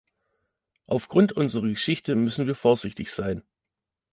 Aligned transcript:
Aufgrund 0.87 1.31
unserer 1.33 1.67
Geschichte 1.67 2.15
müssen 2.15 2.47
wir 2.47 2.55
vorsichtig 2.55 3.11
sein. 3.11 3.43